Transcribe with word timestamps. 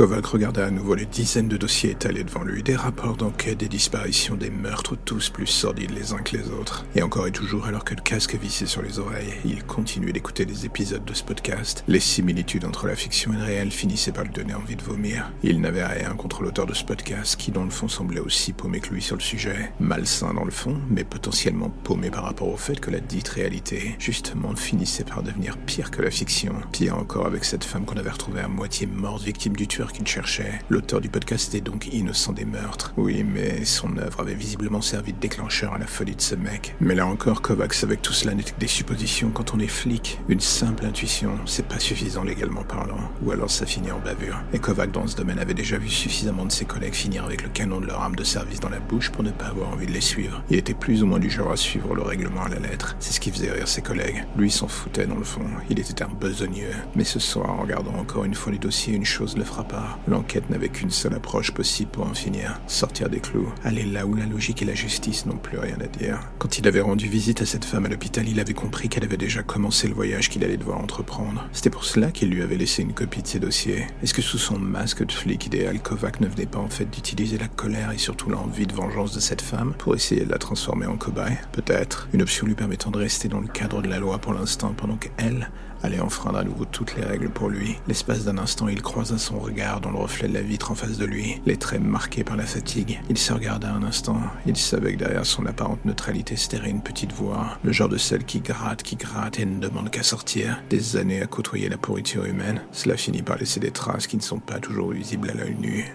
Kovac 0.00 0.24
regarda 0.24 0.64
à 0.64 0.70
nouveau 0.70 0.94
les 0.94 1.04
dizaines 1.04 1.48
de 1.48 1.58
dossiers 1.58 1.90
étalés 1.90 2.24
devant 2.24 2.42
lui, 2.42 2.62
des 2.62 2.74
rapports 2.74 3.18
d'enquête, 3.18 3.58
des 3.58 3.68
disparitions, 3.68 4.34
des 4.34 4.48
meurtres, 4.48 4.96
tous 4.96 5.28
plus 5.28 5.46
sordides 5.46 5.90
les 5.90 6.14
uns 6.14 6.22
que 6.22 6.38
les 6.38 6.48
autres. 6.48 6.86
Et 6.94 7.02
encore 7.02 7.26
et 7.26 7.32
toujours, 7.32 7.66
alors 7.66 7.84
que 7.84 7.94
le 7.94 8.00
casque 8.00 8.34
vissait 8.36 8.64
sur 8.64 8.80
les 8.80 8.98
oreilles, 8.98 9.34
il 9.44 9.62
continuait 9.62 10.14
d'écouter 10.14 10.46
les 10.46 10.64
épisodes 10.64 11.04
de 11.04 11.12
ce 11.12 11.22
podcast. 11.22 11.84
Les 11.86 12.00
similitudes 12.00 12.64
entre 12.64 12.86
la 12.86 12.96
fiction 12.96 13.34
et 13.34 13.36
le 13.36 13.42
réel 13.42 13.70
finissaient 13.70 14.10
par 14.10 14.24
lui 14.24 14.32
donner 14.32 14.54
envie 14.54 14.74
de 14.74 14.82
vomir. 14.82 15.30
Il 15.42 15.60
n'avait 15.60 15.84
rien 15.84 16.14
contre 16.14 16.42
l'auteur 16.42 16.64
de 16.64 16.72
ce 16.72 16.84
podcast, 16.84 17.36
qui 17.36 17.50
dans 17.50 17.64
le 17.64 17.68
fond 17.68 17.88
semblait 17.88 18.20
aussi 18.20 18.54
paumé 18.54 18.80
que 18.80 18.94
lui 18.94 19.02
sur 19.02 19.16
le 19.16 19.20
sujet. 19.20 19.70
Malsain 19.80 20.32
dans 20.32 20.46
le 20.46 20.50
fond, 20.50 20.78
mais 20.88 21.04
potentiellement 21.04 21.68
paumé 21.84 22.10
par 22.10 22.24
rapport 22.24 22.48
au 22.48 22.56
fait 22.56 22.80
que 22.80 22.90
la 22.90 23.00
dite 23.00 23.28
réalité, 23.28 23.96
justement, 23.98 24.56
finissait 24.56 25.04
par 25.04 25.22
devenir 25.22 25.58
pire 25.58 25.90
que 25.90 26.00
la 26.00 26.10
fiction. 26.10 26.54
Pire 26.72 26.96
encore 26.96 27.26
avec 27.26 27.44
cette 27.44 27.64
femme 27.64 27.84
qu'on 27.84 27.98
avait 27.98 28.08
retrouvée 28.08 28.40
à 28.40 28.48
moitié 28.48 28.86
morte, 28.86 29.24
victime 29.24 29.54
du 29.54 29.68
tueur 29.68 29.89
qu'il 29.92 30.06
cherchait. 30.06 30.60
L'auteur 30.68 31.00
du 31.00 31.08
podcast 31.08 31.54
était 31.54 31.60
donc 31.60 31.86
innocent 31.92 32.32
des 32.32 32.44
meurtres. 32.44 32.92
Oui, 32.96 33.24
mais 33.24 33.64
son 33.64 33.96
œuvre 33.98 34.20
avait 34.20 34.34
visiblement 34.34 34.80
servi 34.80 35.12
de 35.12 35.18
déclencheur 35.18 35.74
à 35.74 35.78
la 35.78 35.86
folie 35.86 36.16
de 36.16 36.20
ce 36.20 36.34
mec. 36.34 36.74
Mais 36.80 36.94
là 36.94 37.06
encore, 37.06 37.42
Kovacs 37.42 37.82
avec 37.82 38.02
tout 38.02 38.12
cela 38.12 38.34
n'était 38.34 38.52
que 38.52 38.60
des 38.60 38.66
suppositions 38.66 39.30
quand 39.30 39.54
on 39.54 39.58
est 39.58 39.66
flic. 39.66 40.18
Une 40.28 40.40
simple 40.40 40.84
intuition, 40.84 41.32
c'est 41.46 41.66
pas 41.66 41.78
suffisant 41.78 42.24
légalement 42.24 42.64
parlant. 42.64 43.10
Ou 43.22 43.32
alors 43.32 43.50
ça 43.50 43.66
finit 43.66 43.92
en 43.92 43.98
bavure. 44.00 44.40
Et 44.52 44.58
Kovac 44.58 44.90
dans 44.90 45.06
ce 45.06 45.16
domaine 45.16 45.38
avait 45.38 45.54
déjà 45.54 45.78
vu 45.78 45.88
suffisamment 45.88 46.44
de 46.44 46.52
ses 46.52 46.64
collègues 46.64 46.94
finir 46.94 47.24
avec 47.24 47.42
le 47.42 47.48
canon 47.48 47.80
de 47.80 47.86
leur 47.86 48.00
arme 48.00 48.16
de 48.16 48.24
service 48.24 48.60
dans 48.60 48.68
la 48.68 48.80
bouche 48.80 49.10
pour 49.10 49.22
ne 49.22 49.30
pas 49.30 49.46
avoir 49.46 49.70
envie 49.70 49.86
de 49.86 49.92
les 49.92 50.00
suivre. 50.00 50.42
Il 50.50 50.56
était 50.56 50.74
plus 50.74 51.02
ou 51.02 51.06
moins 51.06 51.18
du 51.18 51.30
genre 51.30 51.52
à 51.52 51.56
suivre 51.56 51.94
le 51.94 52.02
règlement 52.02 52.42
à 52.42 52.48
la 52.48 52.58
lettre. 52.58 52.96
C'est 53.00 53.12
ce 53.12 53.20
qui 53.20 53.30
faisait 53.30 53.50
rire 53.50 53.68
ses 53.68 53.82
collègues. 53.82 54.24
Lui 54.36 54.50
s'en 54.50 54.68
foutait 54.68 55.06
dans 55.06 55.16
le 55.16 55.24
fond. 55.24 55.44
Il 55.68 55.78
était 55.78 56.02
un 56.02 56.08
besogneux. 56.08 56.74
Mais 56.94 57.04
ce 57.04 57.18
soir, 57.18 57.50
en 57.50 57.62
regardant 57.62 57.94
encore 57.94 58.24
une 58.24 58.34
fois 58.34 58.52
les 58.52 58.58
dossiers, 58.58 58.94
une 58.94 59.04
chose 59.04 59.36
le 59.36 59.44
frappa. 59.44 59.69
L'enquête 60.08 60.50
n'avait 60.50 60.68
qu'une 60.68 60.90
seule 60.90 61.14
approche 61.14 61.52
possible 61.52 61.90
pour 61.90 62.06
en 62.06 62.14
finir. 62.14 62.60
Sortir 62.66 63.08
des 63.08 63.20
clous. 63.20 63.52
Aller 63.64 63.84
là 63.84 64.06
où 64.06 64.14
la 64.14 64.26
logique 64.26 64.62
et 64.62 64.64
la 64.64 64.74
justice 64.74 65.26
n'ont 65.26 65.36
plus 65.36 65.58
rien 65.58 65.76
à 65.80 65.86
dire. 65.86 66.20
Quand 66.38 66.58
il 66.58 66.66
avait 66.66 66.80
rendu 66.80 67.08
visite 67.08 67.42
à 67.42 67.46
cette 67.46 67.64
femme 67.64 67.86
à 67.86 67.88
l'hôpital, 67.88 68.28
il 68.28 68.40
avait 68.40 68.54
compris 68.54 68.88
qu'elle 68.88 69.04
avait 69.04 69.16
déjà 69.16 69.42
commencé 69.42 69.88
le 69.88 69.94
voyage 69.94 70.28
qu'il 70.28 70.44
allait 70.44 70.56
devoir 70.56 70.78
entreprendre. 70.78 71.48
C'était 71.52 71.70
pour 71.70 71.84
cela 71.84 72.10
qu'il 72.10 72.30
lui 72.30 72.42
avait 72.42 72.56
laissé 72.56 72.82
une 72.82 72.94
copie 72.94 73.22
de 73.22 73.26
ses 73.26 73.40
dossiers. 73.40 73.86
Est-ce 74.02 74.14
que 74.14 74.22
sous 74.22 74.38
son 74.38 74.58
masque 74.58 75.04
de 75.04 75.12
flic 75.12 75.46
idéal, 75.46 75.80
Kovac 75.80 76.20
ne 76.20 76.26
venait 76.26 76.46
pas 76.46 76.58
en 76.58 76.68
fait 76.68 76.86
d'utiliser 76.86 77.38
la 77.38 77.48
colère 77.48 77.92
et 77.92 77.98
surtout 77.98 78.30
l'envie 78.30 78.66
de 78.66 78.74
vengeance 78.74 79.14
de 79.14 79.20
cette 79.20 79.42
femme 79.42 79.74
pour 79.78 79.94
essayer 79.94 80.24
de 80.24 80.30
la 80.30 80.38
transformer 80.38 80.86
en 80.86 80.96
cobaye? 80.96 81.38
Peut-être. 81.52 82.08
Une 82.12 82.22
option 82.22 82.46
lui 82.46 82.54
permettant 82.54 82.90
de 82.90 82.98
rester 82.98 83.28
dans 83.28 83.40
le 83.40 83.48
cadre 83.48 83.82
de 83.82 83.88
la 83.88 83.98
loi 83.98 84.18
pour 84.18 84.32
l'instant 84.32 84.74
pendant 84.76 84.96
qu'elle 84.96 85.50
allait 85.82 86.00
enfreindre 86.00 86.38
à 86.38 86.44
nouveau 86.44 86.64
toutes 86.64 86.94
les 86.96 87.04
règles 87.04 87.30
pour 87.30 87.48
lui. 87.48 87.76
L'espace 87.88 88.24
d'un 88.24 88.38
instant, 88.38 88.68
il 88.68 88.82
croisa 88.82 89.18
son 89.18 89.38
regard 89.38 89.80
dans 89.80 89.90
le 89.90 89.98
reflet 89.98 90.28
de 90.28 90.34
la 90.34 90.42
vitre 90.42 90.70
en 90.70 90.74
face 90.74 90.98
de 90.98 91.04
lui, 91.04 91.40
les 91.46 91.56
traits 91.56 91.82
marqués 91.82 92.24
par 92.24 92.36
la 92.36 92.46
fatigue. 92.46 93.00
Il 93.08 93.18
se 93.18 93.32
regarda 93.32 93.72
un 93.72 93.82
instant. 93.82 94.20
Il 94.46 94.56
savait 94.56 94.92
que 94.92 94.98
derrière 94.98 95.26
son 95.26 95.46
apparente 95.46 95.84
neutralité 95.84 96.36
se 96.36 96.50
une 96.66 96.82
petite 96.82 97.12
voix, 97.12 97.58
le 97.62 97.72
genre 97.72 97.88
de 97.88 97.96
celle 97.96 98.24
qui 98.24 98.40
gratte, 98.40 98.82
qui 98.82 98.96
gratte 98.96 99.38
et 99.38 99.46
ne 99.46 99.60
demande 99.60 99.90
qu'à 99.90 100.02
sortir. 100.02 100.62
Des 100.68 100.96
années 100.96 101.22
à 101.22 101.26
côtoyer 101.26 101.68
la 101.68 101.78
pourriture 101.78 102.24
humaine, 102.24 102.62
cela 102.72 102.96
finit 102.96 103.22
par 103.22 103.38
laisser 103.38 103.60
des 103.60 103.70
traces 103.70 104.06
qui 104.06 104.16
ne 104.16 104.22
sont 104.22 104.40
pas 104.40 104.58
toujours 104.58 104.92
visibles 104.92 105.30
à 105.30 105.34
l'œil 105.34 105.56
nu. 105.58 105.94